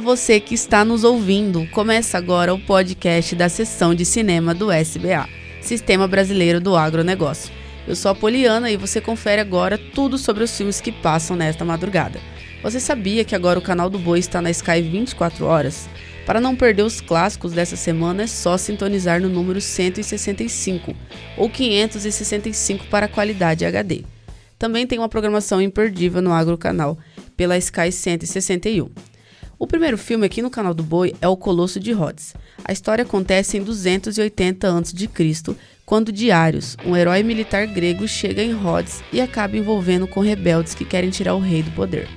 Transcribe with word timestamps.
você 0.00 0.40
que 0.40 0.54
está 0.54 0.84
nos 0.84 1.04
ouvindo. 1.04 1.66
Começa 1.68 2.18
agora 2.18 2.52
o 2.52 2.58
podcast 2.58 3.36
da 3.36 3.48
sessão 3.48 3.94
de 3.94 4.04
cinema 4.04 4.52
do 4.52 4.72
SBA, 4.72 5.28
Sistema 5.60 6.08
Brasileiro 6.08 6.60
do 6.60 6.76
Agronegócio. 6.76 7.54
Eu 7.86 7.94
sou 7.94 8.10
a 8.10 8.14
Poliana 8.14 8.72
e 8.72 8.76
você 8.76 9.00
confere 9.00 9.40
agora 9.40 9.78
tudo 9.78 10.18
sobre 10.18 10.42
os 10.42 10.56
filmes 10.56 10.80
que 10.80 10.90
passam 10.90 11.36
nesta 11.36 11.64
madrugada. 11.64 12.18
Você 12.62 12.80
sabia 12.80 13.24
que 13.24 13.36
agora 13.36 13.58
o 13.58 13.62
canal 13.62 13.88
do 13.88 13.98
Boi 14.00 14.18
está 14.18 14.42
na 14.42 14.50
Sky 14.50 14.82
24 14.82 15.46
horas? 15.46 15.88
Para 16.26 16.40
não 16.40 16.56
perder 16.56 16.82
os 16.82 17.00
clássicos 17.00 17.52
dessa 17.52 17.76
semana 17.76 18.24
é 18.24 18.26
só 18.26 18.56
sintonizar 18.56 19.20
no 19.20 19.28
número 19.28 19.60
165 19.60 20.92
ou 21.36 21.48
565 21.48 22.86
para 22.86 23.08
qualidade 23.08 23.64
HD. 23.64 24.02
Também 24.58 24.86
tem 24.86 24.98
uma 24.98 25.08
programação 25.08 25.60
imperdível 25.60 26.20
no 26.20 26.32
Agro 26.32 26.58
Canal 26.58 26.98
pela 27.36 27.56
Sky 27.58 27.90
161. 27.90 29.11
O 29.62 29.66
primeiro 29.68 29.96
filme 29.96 30.26
aqui 30.26 30.42
no 30.42 30.50
canal 30.50 30.74
do 30.74 30.82
Boi 30.82 31.14
é 31.20 31.28
O 31.28 31.36
Colosso 31.36 31.78
de 31.78 31.92
Rhodes. 31.92 32.34
A 32.64 32.72
história 32.72 33.04
acontece 33.04 33.56
em 33.56 33.62
280 33.62 34.68
a.C., 34.68 35.56
quando 35.86 36.10
Diários, 36.10 36.76
um 36.84 36.96
herói 36.96 37.22
militar 37.22 37.64
grego, 37.68 38.08
chega 38.08 38.42
em 38.42 38.50
Rhodes 38.50 39.04
e 39.12 39.20
acaba 39.20 39.56
envolvendo 39.56 40.08
com 40.08 40.18
rebeldes 40.18 40.74
que 40.74 40.84
querem 40.84 41.10
tirar 41.10 41.36
o 41.36 41.38
rei 41.38 41.62
do 41.62 41.70
poder. 41.70 42.08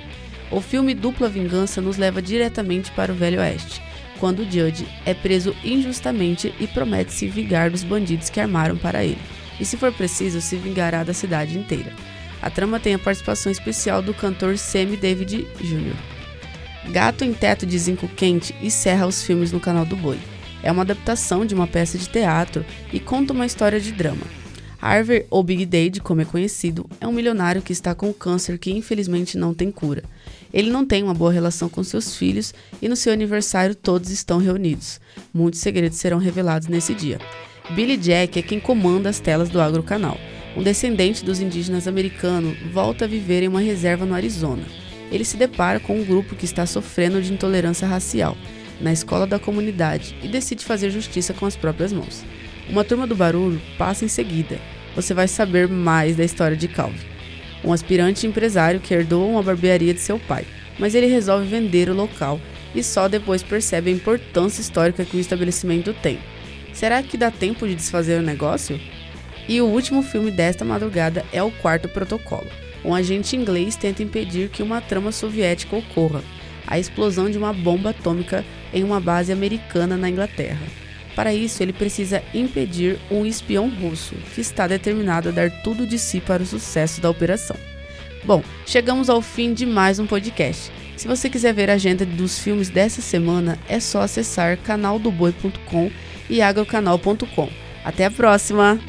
O 0.50 0.60
filme 0.60 0.96
Dupla 0.96 1.30
Vingança 1.30 1.80
nos 1.80 1.98
leva 1.98 2.20
diretamente 2.20 2.92
para 2.94 3.12
o 3.12 3.16
Velho 3.16 3.40
Oeste, 3.40 3.80
quando 4.20 4.44
Judge 4.44 4.88
é 5.06 5.14
preso 5.14 5.56
injustamente 5.64 6.52
e 6.60 6.66
promete 6.66 7.14
se 7.14 7.28
vingar 7.28 7.70
dos 7.70 7.84
bandidos 7.84 8.32
que 8.32 8.40
armaram 8.40 8.76
para 8.76 9.06
ele, 9.06 9.22
e 9.60 9.66
se 9.66 9.78
for 9.78 9.94
preciso, 9.94 10.42
se 10.42 10.56
vingará 10.56 11.04
da 11.04 11.14
cidade 11.14 11.60
inteira. 11.60 11.94
A 12.42 12.50
trama 12.50 12.80
tem 12.80 12.96
a 12.96 13.00
participação 13.00 13.52
especial 13.52 14.02
do 14.02 14.16
cantor 14.16 14.58
Sammy 14.58 14.98
David 14.98 15.48
Jr. 15.62 16.15
Gato 16.92 17.24
em 17.24 17.34
Teto 17.34 17.66
de 17.66 17.78
Zinco 17.78 18.08
Quente 18.08 18.56
encerra 18.62 19.08
os 19.08 19.24
filmes 19.24 19.52
no 19.52 19.60
canal 19.60 19.86
do 19.86 19.96
Boi. 19.96 20.18
É 20.64 20.72
uma 20.72 20.84
adaptação 20.84 21.46
de 21.46 21.54
uma 21.54 21.68
peça 21.68 21.98
de 21.98 22.08
teatro 22.08 22.66
e 22.92 23.00
conta 23.00 23.34
uma 23.34 23.46
história 23.46 23.80
de 23.80 23.92
drama. 23.92 24.24
Harvey, 24.82 25.26
ou 25.32 25.44
Big 25.44 25.66
Dade, 25.66 26.00
como 26.00 26.22
é 26.22 26.26
conhecido, 26.26 26.88
é 27.02 27.08
um 27.08 27.12
milionário 27.12 27.62
que 27.62 27.74
está 27.74 27.96
com 27.96 28.14
câncer 28.14 28.60
que 28.60 28.72
infelizmente 28.72 29.38
não 29.38 29.54
tem 29.54 29.72
cura. 29.72 30.04
Ele 30.54 30.70
não 30.70 30.86
tem 30.86 31.04
uma 31.04 31.14
boa 31.14 31.32
relação 31.32 31.68
com 31.68 31.84
seus 31.84 32.16
filhos 32.16 32.54
e 32.82 32.88
no 32.88 32.96
seu 32.96 33.12
aniversário 33.12 33.74
todos 33.74 34.12
estão 34.12 34.38
reunidos. 34.38 35.00
Muitos 35.34 35.60
segredos 35.60 35.98
serão 35.98 36.20
revelados 36.20 36.68
nesse 36.68 36.94
dia. 36.94 37.20
Billy 37.72 37.98
Jack 37.98 38.38
é 38.38 38.44
quem 38.44 38.60
comanda 38.60 39.10
as 39.10 39.20
telas 39.20 39.50
do 39.50 39.60
Agro 39.60 39.82
Canal. 39.82 40.20
Um 40.56 40.62
descendente 40.62 41.26
dos 41.26 41.40
indígenas 41.40 41.88
americanos 41.88 42.56
volta 42.72 43.06
a 43.06 43.08
viver 43.08 43.44
em 43.44 43.48
uma 43.48 43.60
reserva 43.60 44.06
no 44.06 44.14
Arizona. 44.14 44.64
Ele 45.12 45.26
se 45.26 45.38
depara 45.38 45.80
com 45.80 46.00
um 46.00 46.06
grupo 46.06 46.36
que 46.36 46.46
está 46.46 46.66
sofrendo 46.66 47.22
de 47.22 47.34
intolerância 47.34 47.88
racial 47.88 48.38
na 48.82 48.92
escola 48.92 49.26
da 49.26 49.40
comunidade 49.40 50.16
e 50.22 50.28
decide 50.28 50.66
fazer 50.66 50.90
justiça 50.90 51.34
com 51.34 51.46
as 51.46 51.56
próprias 51.56 51.94
mãos. 51.94 52.24
Uma 52.70 52.84
turma 52.84 53.08
do 53.08 53.16
barulho 53.16 53.62
passa 53.78 54.04
em 54.04 54.10
seguida. 54.10 54.60
Você 54.96 55.14
vai 55.14 55.28
saber 55.28 55.68
mais 55.68 56.16
da 56.16 56.24
história 56.24 56.58
de 56.58 56.68
Calvin 56.68 57.16
um 57.66 57.74
aspirante 57.74 58.28
empresário 58.28 58.80
que 58.80 58.94
herdou 58.94 59.28
uma 59.28 59.42
barbearia 59.42 59.94
de 59.94 60.00
seu 60.00 60.20
pai, 60.20 60.46
mas 60.78 60.94
ele 60.94 61.08
resolve 61.08 61.48
vender 61.48 61.90
o 61.90 61.96
local 61.96 62.40
e 62.76 62.84
só 62.84 63.08
depois 63.08 63.42
percebe 63.42 63.90
a 63.90 63.94
importância 63.94 64.62
histórica 64.62 65.04
que 65.04 65.18
o 65.18 65.20
estabelecimento 65.20 65.94
tem. 65.94 66.20
Será 66.74 67.02
que 67.02 67.18
dá 67.18 67.32
tempo 67.32 67.68
de 67.68 67.74
desfazer 67.74 68.20
o 68.20 68.24
negócio? 68.24 68.80
E 69.48 69.62
o 69.62 69.66
último 69.66 70.04
filme 70.04 70.30
desta 70.30 70.64
madrugada 70.64 71.26
é 71.32 71.42
O 71.42 71.52
Quarto 71.52 71.88
Protocolo. 71.90 72.48
Um 72.86 72.94
agente 72.94 73.36
inglês 73.36 73.76
tenta 73.76 74.04
impedir 74.04 74.50
que 74.50 74.62
uma 74.62 74.80
trama 74.80 75.12
soviética 75.12 75.76
ocorra, 75.76 76.24
a 76.68 76.78
explosão 76.78 77.30
de 77.30 77.38
uma 77.38 77.52
bomba 77.52 77.90
atômica 77.90 78.46
em 78.72 78.84
uma 78.84 79.00
base 79.00 79.32
americana 79.32 79.98
na 79.98 80.08
Inglaterra. 80.08 80.62
Para 81.16 81.34
isso, 81.34 81.64
ele 81.64 81.74
precisa 81.74 82.22
impedir 82.34 83.00
um 83.10 83.26
espião 83.26 83.70
russo 83.70 84.14
que 84.36 84.42
está 84.42 84.68
determinado 84.68 85.30
a 85.30 85.32
dar 85.32 85.50
tudo 85.64 85.88
de 85.88 85.98
si 85.98 86.20
para 86.20 86.44
o 86.44 86.46
sucesso 86.46 87.02
da 87.02 87.10
operação. 87.10 87.58
Bom, 88.24 88.44
chegamos 88.68 89.10
ao 89.10 89.22
fim 89.22 89.54
de 89.54 89.66
mais 89.66 89.98
um 89.98 90.06
podcast. 90.06 90.72
Se 90.96 91.08
você 91.08 91.30
quiser 91.30 91.54
ver 91.54 91.70
a 91.70 91.74
agenda 91.74 92.06
dos 92.06 92.40
filmes 92.40 92.70
dessa 92.70 93.02
semana, 93.02 93.58
é 93.68 93.80
só 93.80 94.02
acessar 94.02 94.58
canaldoboi.com 94.58 95.92
e 96.30 96.42
agrocanal.com. 96.42 97.50
Até 97.84 98.06
a 98.06 98.12
próxima! 98.12 98.80